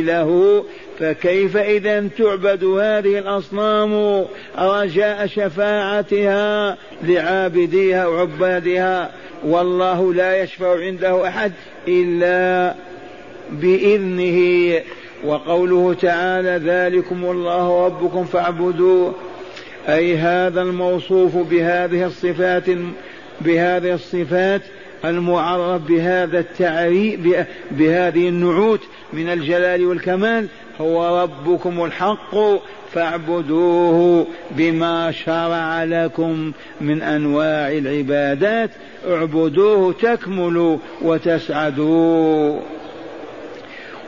له. 0.00 0.64
فكيف 0.98 1.56
إذا 1.56 2.08
تعبد 2.18 2.64
هذه 2.64 3.18
الأصنام؟ 3.18 4.24
رجاء 4.58 5.26
شفاعتها 5.26 6.76
لعابديها 7.02 8.06
وعبادها؟ 8.06 9.10
والله 9.44 10.14
لا 10.14 10.42
يشفع 10.42 10.80
عنده 10.80 11.28
أحد 11.28 11.52
إلا 11.88 12.74
بإذنه. 13.50 14.80
وقوله 15.24 15.94
تعالى 15.94 16.60
ذلكم 16.64 17.24
الله 17.24 17.86
ربكم 17.86 18.24
فاعبدوه. 18.24 19.14
أي 19.88 20.16
هذا 20.16 20.62
الموصوف 20.62 21.36
بهذه 21.36 22.06
الصفات 22.06 22.64
بهذه 23.40 23.94
الصفات 23.94 24.62
المعرف 25.04 25.82
بهذا 25.82 26.38
التعريف 26.38 27.20
بهذه 27.70 28.28
النعوت 28.28 28.80
من 29.12 29.28
الجلال 29.28 29.86
والكمال. 29.86 30.46
هو 30.80 31.22
ربكم 31.22 31.84
الحق 31.84 32.36
فاعبدوه 32.92 34.26
بما 34.50 35.10
شرع 35.10 35.84
لكم 35.84 36.52
من 36.80 37.02
أنواع 37.02 37.72
العبادات. 37.72 38.70
اعبدوه 39.08 39.92
تكملوا 39.92 40.76
وتسعدوا. 41.02 42.60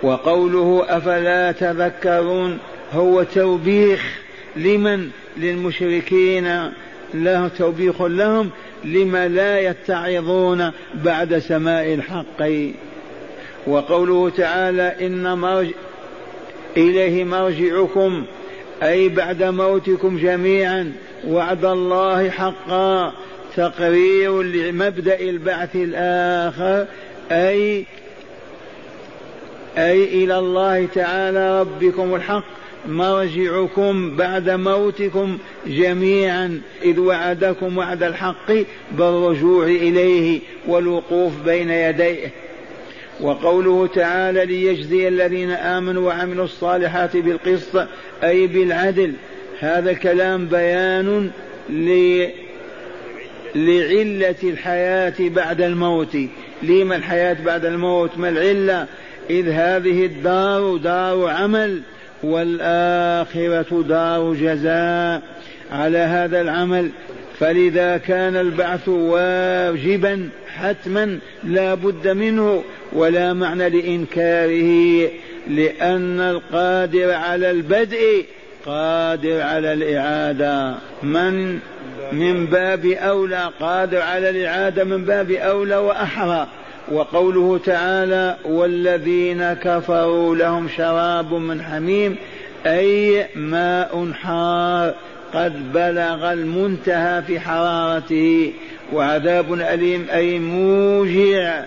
وقوله 0.02 0.84
أفلا 0.88 1.52
تذكرون 1.52 2.58
هو 2.92 3.22
توبيخ 3.22 4.18
لمن 4.56 5.08
للمشركين 5.36 6.72
له 7.14 7.48
توبيخ 7.48 8.02
لهم 8.02 8.50
لما 8.84 9.28
لا 9.28 9.60
يتعظون 9.60 10.70
بعد 10.94 11.38
سماء 11.38 11.94
الحق. 11.94 12.42
وقوله 13.66 14.30
تعالى 14.30 15.06
إن 15.06 15.38
مرج 15.38 15.68
إليه 16.76 17.24
مرجعكم 17.24 18.24
أي 18.82 19.08
بعد 19.08 19.42
موتكم 19.42 20.18
جميعا 20.18 20.92
وعد 21.26 21.64
الله 21.64 22.30
حقا 22.30 23.12
تقرير 23.56 24.42
لمبدأ 24.42 25.20
البعث 25.20 25.76
الآخر 25.76 26.86
أي 27.30 27.84
أي 29.78 30.24
إلى 30.24 30.38
الله 30.38 30.86
تعالى 30.86 31.60
ربكم 31.60 32.14
الحق. 32.14 32.44
مرجعكم 32.88 34.16
بعد 34.16 34.50
موتكم 34.50 35.38
جميعا. 35.66 36.60
إذ 36.82 37.00
وعدكم 37.00 37.78
وعد 37.78 38.02
الحق 38.02 38.52
بالرجوع 38.92 39.66
إليه 39.66 40.40
والوقوف 40.66 41.32
بين 41.44 41.70
يديه. 41.70 42.30
وقوله 43.20 43.86
تعالى 43.86 44.46
ليجزي 44.46 45.08
الذين 45.08 45.50
آمنوا 45.50 46.06
وعملوا 46.06 46.44
الصالحات 46.44 47.16
بالقسط 47.16 47.86
أي 48.24 48.46
بالعدل. 48.46 49.12
هذا 49.60 49.90
الكلام 49.90 50.46
بيان 50.46 51.30
لعلة 53.54 54.34
الحياة 54.42 55.14
بعد 55.20 55.60
الموت. 55.60 56.16
لما 56.62 56.96
الحياة 56.96 57.36
بعد 57.44 57.64
الموت؟ 57.64 58.18
ما 58.18 58.28
العلة؟ 58.28 58.86
إذ 59.30 59.48
هذه 59.48 60.06
الدار 60.06 60.76
دار 60.76 61.28
عمل 61.28 61.80
والآخرة 62.22 63.82
دار 63.82 64.34
جزاء 64.34 65.22
على 65.72 65.98
هذا 65.98 66.40
العمل. 66.40 66.90
فلذا 67.38 67.96
كان 67.96 68.36
البعث 68.36 68.88
واجبا 68.88 70.28
حتما 70.56 71.18
لا 71.44 71.74
بد 71.74 72.08
منه 72.08 72.62
ولا 72.92 73.32
معنى 73.32 73.68
لإنكاره 73.68 75.10
لأن 75.48 76.20
القادر 76.20 77.12
على 77.12 77.50
البدء 77.50 78.24
قادر 78.66 79.40
على 79.40 79.72
الإعادة. 79.72 80.74
من 81.02 81.58
من 82.12 82.46
باب 82.46 82.86
أولى 82.86 83.50
قادر 83.60 84.00
على 84.00 84.30
الإعادة 84.30 84.84
من 84.84 85.04
باب 85.04 85.30
أولى 85.30 85.76
وأحرى. 85.76 86.46
وقوله 86.92 87.58
تعالى 87.58 88.36
والذين 88.44 89.52
كفروا 89.52 90.36
لهم 90.36 90.68
شراب 90.68 91.34
من 91.34 91.62
حميم 91.62 92.16
أي 92.66 93.26
ماء 93.36 94.12
حار 94.12 94.94
قد 95.34 95.72
بلغ 95.72 96.32
المنتهى 96.32 97.22
في 97.22 97.40
حرارته 97.40 98.52
وعذاب 98.92 99.52
أليم 99.52 100.06
أي 100.12 100.38
موجع. 100.38 101.64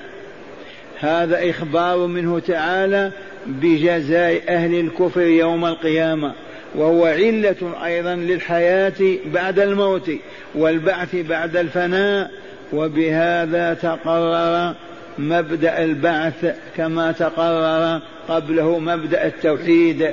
هذا 1.00 1.50
إخبار 1.50 1.98
منه 2.08 2.40
تعالى 2.40 3.12
بجزاء 3.48 4.42
أهل 4.50 4.80
الكفر 4.80 5.22
يوم 5.22 5.66
القيامة 5.66 6.34
وهو 6.76 7.06
علة 7.06 7.86
أيضا 7.86 8.16
للحياة 8.16 9.18
بعد 9.26 9.60
الموت 9.60 10.12
والبعث 10.56 11.16
بعد 11.16 11.58
الفناء 11.58 12.32
وبهذا 12.74 13.74
تقرر 13.74 14.76
مبدأ 15.20 15.84
البعث 15.84 16.56
كما 16.78 17.12
تقرر 17.12 18.02
قبله 18.30 18.80
مبدأ 18.80 19.28
التوحيد 19.28 20.12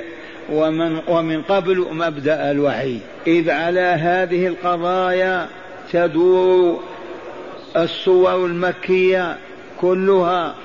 ومن 0.49 0.99
ومن 1.07 1.41
قبل 1.41 1.87
مبدأ 1.91 2.51
الوحي. 2.51 2.99
إذ 3.27 3.49
على 3.49 3.79
هذه 3.79 4.47
القضايا 4.47 5.47
تدور 5.91 6.83
الصور 7.77 8.45
المكية 8.45 9.37
كلها 9.81 10.55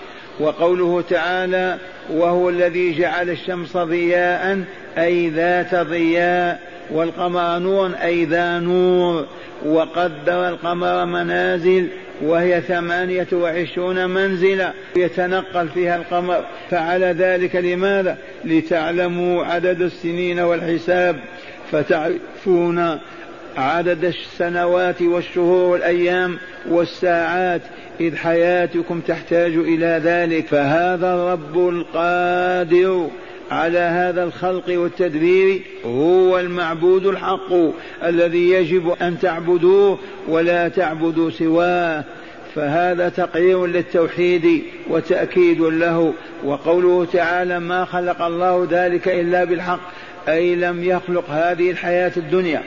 وقوله 0.40 1.04
تعالى 1.10 1.78
وهو 2.10 2.48
الذي 2.48 2.98
جعل 2.98 3.30
الشمس 3.30 3.76
ضياء 3.76 4.64
أي 4.98 5.28
ذات 5.28 5.74
ضياء 5.74 6.60
والقمر 6.90 7.58
نور 7.58 7.90
أي 8.02 8.24
ذا 8.24 8.58
نور 8.58 9.26
وقدر 9.66 10.48
القمر 10.48 11.04
منازل 11.04 11.88
وهي 12.22 12.60
ثمانية 12.60 13.26
وعشرون 13.32 14.10
منزلة. 14.10 14.72
يتنقل 14.96 15.68
فيها 15.68 15.96
القمر. 15.96 16.44
فعل 16.70 17.04
ذلك 17.04 17.56
لماذا؟ 17.56 18.18
لتعلموا 18.44 19.44
عدد 19.44 19.82
السنين 19.82 20.40
والحساب. 20.40 21.20
فتعرفون 21.72 22.98
عدد 23.56 24.04
السنوات 24.04 25.02
والشهور 25.02 25.70
والأيام 25.70 26.38
والساعات. 26.68 27.62
إذ 28.00 28.16
حياتكم 28.16 29.00
تحتاج 29.00 29.52
إلى 29.52 30.00
ذلك. 30.04 30.46
فهذا 30.46 31.14
الرب 31.14 31.68
القادر 31.68 33.10
على 33.50 33.78
هذا 33.78 34.24
الخلق 34.24 34.64
والتدبير 34.68 35.60
هو 35.84 36.38
المعبود 36.38 37.06
الحق 37.06 37.52
الذي 38.04 38.50
يجب 38.50 38.94
أن 39.02 39.18
تعبدوه 39.18 39.98
ولا 40.28 40.68
تعبدوا 40.68 41.30
سواه. 41.30 42.04
فهذا 42.54 43.08
تقرير 43.08 43.66
للتوحيد 43.66 44.62
وتأكيد 44.90 45.60
له. 45.60 46.12
وقوله 46.44 47.06
تعالى 47.12 47.60
ما 47.60 47.84
خلق 47.84 48.22
الله 48.22 48.68
ذلك 48.70 49.08
إلا 49.08 49.44
بالحق 49.44 49.80
أي 50.28 50.54
لم 50.54 50.84
يخلق 50.84 51.30
هذه 51.30 51.70
الحياة 51.70 52.12
الدنيا. 52.16 52.62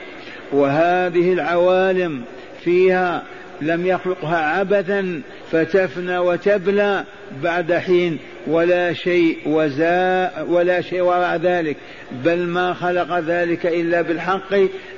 وهذه 0.52 1.32
العوالم 1.32 2.22
فيها 2.64 3.22
لم 3.64 3.86
يخلقها 3.86 4.36
عبثا 4.36 5.20
فتفنى 5.52 6.18
وتبلى 6.18 7.04
بعد 7.42 7.72
حين. 7.72 8.18
ولا 8.46 8.92
شيء 8.92 9.38
وزاء 9.46 10.46
ولا 10.48 10.80
شيء 10.80 11.00
وراء 11.00 11.36
ذلك. 11.36 11.76
بل 12.24 12.38
ما 12.38 12.74
خلق 12.74 13.18
ذلك 13.18 13.66
إلا 13.66 14.02
بالحق 14.02 14.54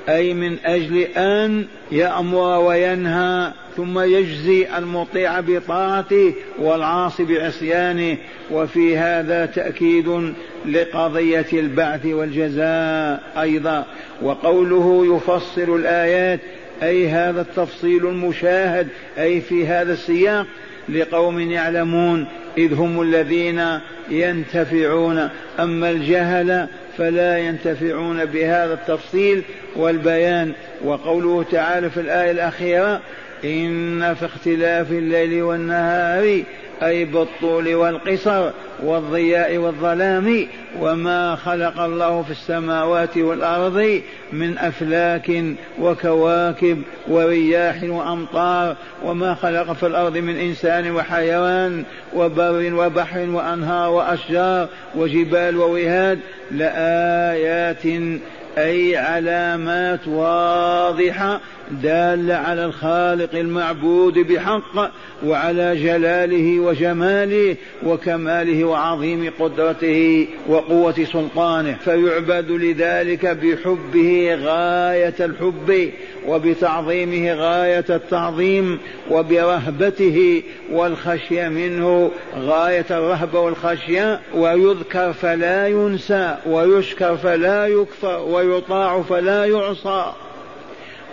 أي 0.09 0.35
من 0.35 0.57
أجل 0.64 1.00
أن 1.16 1.66
يأمر 1.92 2.59
وينهى 2.61 3.52
ثم 3.76 3.98
يجزي 3.98 4.66
المطيع 4.79 5.40
بطاعته 5.40 6.35
والعاصي 6.59 7.24
بعصيانه. 7.24 8.16
وفي 8.50 8.98
هذا 8.98 9.46
تأكيد 9.46 10.35
لقضية 10.66 11.46
البعث 11.52 12.07
والجزاء 12.07 13.22
أيضا. 13.40 13.85
وقوله 14.22 15.16
يفصل 15.16 15.76
الآيات 15.76 16.40
أي 16.82 17.08
هذا 17.08 17.40
التفصيل 17.40 18.06
المشاهد 18.06 18.88
أي 19.18 19.40
في 19.40 19.66
هذا 19.66 19.92
السياق 19.92 20.46
لقوم 20.88 21.40
يعلمون 21.40 22.26
إذ 22.58 22.74
هم 22.74 23.02
الذين 23.02 23.80
ينتفعون. 24.08 25.28
أما 25.60 25.90
الجهل 25.90 26.66
فلا 26.98 27.38
ينتفعون 27.38 28.24
بهذا 28.24 28.74
التفصيل 28.74 29.42
والبيان. 29.76 30.52
وقوله 30.84 31.44
تعالى 31.50 31.90
في 31.90 32.00
الآية 32.00 32.30
الأخيرة 32.30 33.00
إن 33.44 34.14
في 34.14 34.24
اختلاف 34.24 34.90
الليل 34.90 35.42
والنهار 35.42 36.42
أي 36.82 37.04
بالطول 37.04 37.74
والقصر 37.74 38.50
والضياء 38.82 39.56
والظلام 39.56 40.46
وما 40.80 41.36
خلق 41.36 41.80
الله 41.80 42.22
في 42.22 42.30
السماوات 42.30 43.16
والأرض 43.16 44.02
من 44.32 44.58
أفلاك 44.58 45.44
وكواكب 45.80 46.82
ورياح 47.08 47.82
وأمطار 47.82 48.76
وما 49.04 49.34
خلق 49.34 49.72
في 49.72 49.86
الأرض 49.86 50.16
من 50.16 50.36
إنسان 50.36 50.90
وحيوان 50.90 51.84
وبر 52.14 52.74
وبحر 52.74 53.30
وأنهار 53.30 53.90
وأشجار 53.90 54.68
وجبال 54.96 55.56
ووهاد 55.56 56.18
لآيات 56.50 57.86
أي 58.58 58.96
علامات 58.96 60.08
واضحة 60.08 61.40
دالة 61.70 62.34
على 62.34 62.64
الخالق 62.64 63.34
المعبود 63.34 64.18
بحق 64.18 64.90
وعلى 65.24 65.76
جلاله 65.76 66.60
وجماله 66.60 67.56
وكماله 67.86 68.64
وعظيم 68.64 69.32
قدرته 69.40 70.28
وقوة 70.48 71.04
سلطانه 71.12 71.76
فيعبد 71.84 72.50
لذلك 72.50 73.26
بحبه 73.26 74.15
غاية 74.24 75.14
الحب 75.20 75.90
وبتعظيمه 76.26 77.33
غاية 77.33 77.85
التعظيم 77.90 78.79
وبرهبته 79.11 80.42
والخشية 80.72 81.48
منه 81.48 82.11
غاية 82.37 82.87
الرهبة 82.90 83.40
والخشية. 83.40 84.20
ويذكر 84.35 85.12
فلا 85.12 85.68
ينسى 85.68 86.37
ويشكر 86.46 87.16
فلا 87.16 87.66
يكفر 87.66 88.22
ويطاع 88.22 89.02
فلا 89.02 89.44
يعصى. 89.44 90.12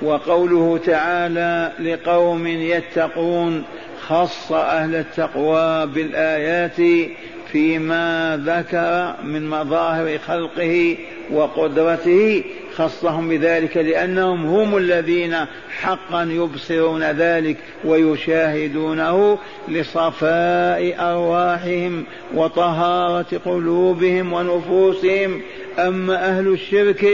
وقوله 0.01 0.79
تعالى 0.85 1.71
لقوم 1.79 2.47
يتقون 2.47 3.63
خص 4.01 4.51
أهل 4.51 4.95
التقوى 4.95 5.85
بالآيات 5.85 7.09
فيما 7.51 8.39
ذكر 8.45 9.23
من 9.23 9.49
مظاهر 9.49 10.17
خلقه 10.17 10.97
وقدرته. 11.31 12.43
خصهم 12.77 13.29
بذلك 13.29 13.77
لأنهم 13.77 14.45
هم 14.45 14.77
الذين 14.77 15.35
حقا 15.81 16.23
يبصرون 16.23 17.03
ذلك 17.03 17.57
ويشاهدونه 17.85 19.37
لصفاء 19.67 20.95
أرواحهم 20.99 22.05
وطهارة 22.33 23.41
قلوبهم 23.45 24.33
ونفوسهم. 24.33 25.41
أما 25.79 26.25
أهل 26.25 26.47
الشرك 26.47 27.05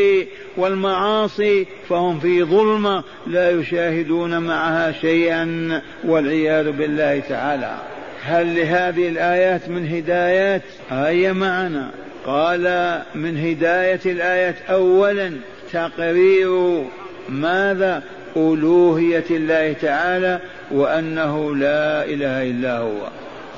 والمعاصي 0.57 1.67
فهم 1.89 2.19
في 2.19 2.43
ظلمة 2.43 3.03
لا 3.27 3.51
يشاهدون 3.51 4.37
معها 4.37 4.91
شيئا 4.91 5.81
والعياذ 6.03 6.71
بالله 6.71 7.19
تعالى. 7.19 7.75
هل 8.23 8.55
لهذه 8.55 9.09
الآيات 9.09 9.69
من 9.69 9.87
هدايات؟ 9.87 10.61
هيا 10.89 11.33
معنا. 11.33 11.91
قال 12.25 12.63
من 13.15 13.37
هداية 13.37 13.99
الآية 14.05 14.55
أولا 14.69 15.31
تقرير 15.73 16.83
ماذا؟ 17.29 18.03
ألوهية 18.37 19.23
الله 19.31 19.73
تعالى 19.73 20.39
وأنه 20.71 21.55
لا 21.55 22.05
إله 22.05 22.43
إلا 22.43 22.77
هو 22.77 23.07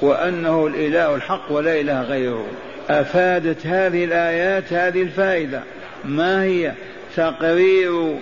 وأنه 0.02 0.68
الإله 0.68 1.16
الحق 1.16 1.52
ولا 1.52 1.82
إله 1.82 2.02
غيره. 2.02 2.46
أفادت 2.90 3.68
هذه 3.68 4.04
الآيات 4.04 4.74
هذه 4.74 5.02
الفائدة. 5.02 5.62
ما 6.06 6.44
هي؟ 6.44 6.72
تقرير 7.16 8.16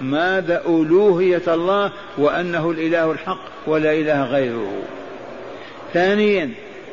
ماذا؟ 0.00 0.62
ألوهية 0.68 1.42
الله 1.48 1.92
وأنه 2.18 2.70
الإله 2.70 3.10
الحق 3.12 3.48
ولا 3.66 3.92
إله 3.92 4.24
غيره. 4.24 4.82
ثانيا 5.94 6.50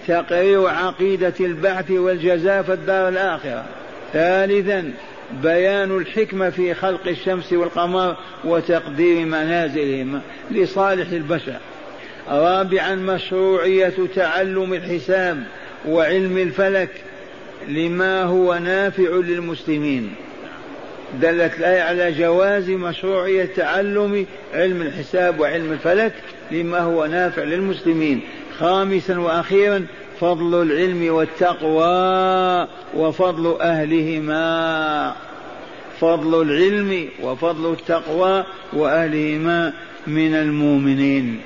تقرير 0.08 0.68
عقيدة 0.68 1.34
البعث 1.40 1.92
والجزاء 1.92 2.62
في 2.64 2.74
الدار 2.74 3.10
الآخرة. 3.10 3.66
ثالثا 4.14 4.94
بيان 5.44 5.98
الحكمة 5.98 6.50
في 6.50 6.74
خلق 6.74 7.08
الشمس 7.08 7.54
والقمر 7.54 8.18
وتقدير 8.44 9.26
منازلهما 9.26 10.22
لصالح 10.52 11.10
البشر. 11.12 11.58
رابعا 12.30 12.96
مشروعية 12.96 13.94
تعلم 14.16 14.74
الحساب 14.74 15.44
وعلم 15.88 16.38
الفلك 16.38 16.90
لما 17.68 18.24
هو 18.24 18.54
نافع 18.54 19.10
للمسلمين. 19.10 20.16
دلت 21.22 21.60
الآية 21.60 21.82
على 21.82 22.12
جواز 22.12 22.70
مشروعية 22.70 23.46
تعلم 23.46 24.26
علم 24.54 24.82
الحساب 24.82 25.40
وعلم 25.40 25.72
الفلك 25.72 26.14
لما 26.52 26.80
هو 26.80 27.06
نافع 27.06 27.44
للمسلمين. 27.44 28.22
خامسا 28.60 29.20
وأخيرا 29.20 29.86
فضل 30.20 30.62
العلم 30.62 31.14
والتقوى 31.14 32.68
وفضل 32.98 33.62
أهلهما. 33.62 35.14
فضل 36.00 36.42
العلم 36.42 37.10
وفضل 37.24 37.72
التقوى 37.72 38.44
وأهلهما 38.74 39.74
من 40.08 40.34
المؤمنين. 40.34 41.42